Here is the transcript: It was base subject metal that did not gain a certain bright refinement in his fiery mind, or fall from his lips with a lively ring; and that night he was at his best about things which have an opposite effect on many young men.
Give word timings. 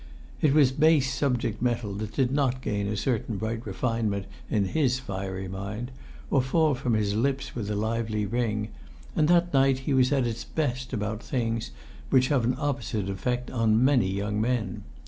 It 0.41 0.53
was 0.55 0.71
base 0.71 1.13
subject 1.13 1.61
metal 1.61 1.93
that 1.93 2.13
did 2.15 2.31
not 2.31 2.63
gain 2.63 2.87
a 2.87 2.97
certain 2.97 3.37
bright 3.37 3.67
refinement 3.67 4.25
in 4.49 4.65
his 4.65 4.97
fiery 4.97 5.47
mind, 5.47 5.91
or 6.31 6.41
fall 6.41 6.73
from 6.73 6.95
his 6.95 7.13
lips 7.13 7.53
with 7.53 7.69
a 7.69 7.75
lively 7.75 8.25
ring; 8.25 8.69
and 9.15 9.27
that 9.27 9.53
night 9.53 9.81
he 9.85 9.93
was 9.93 10.11
at 10.11 10.25
his 10.25 10.43
best 10.43 10.91
about 10.91 11.21
things 11.21 11.69
which 12.09 12.29
have 12.29 12.45
an 12.45 12.55
opposite 12.57 13.11
effect 13.11 13.51
on 13.51 13.85
many 13.85 14.09
young 14.09 14.41
men. 14.41 14.81